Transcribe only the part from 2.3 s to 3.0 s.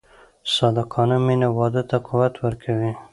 ورکوي.